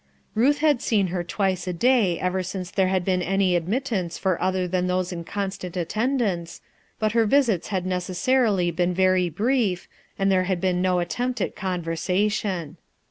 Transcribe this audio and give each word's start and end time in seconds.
Ruth 0.33 0.57
had 0.61 0.81
seen 0.81 1.09
her 1.13 1.23
twice 1.23 1.67
a 1.67 1.73
day 1.73 2.19
ever 2.19 2.41
since 2.41 2.71
there 2.71 2.87
had 2.87 3.05
been 3.05 3.21
any 3.21 3.55
admittance 3.55 4.17
for 4.17 4.41
other 4.41 4.67
than 4.67 4.87
those 4.87 5.11
in 5.13 5.23
constant 5.23 5.77
attendance, 5.77 6.59
but 6.97 7.11
her 7.11 7.27
visits 7.27 7.67
had 7.67 7.85
nec 7.85 8.01
essarily 8.01 8.75
been 8.75 8.95
very 8.95 9.29
brief, 9.29 9.87
and 10.17 10.31
there 10.31 10.45
had 10.45 10.59
been 10.59 10.81
no 10.81 10.97
attempt 10.97 11.39
at 11.39 11.55
conversation. 11.55 12.77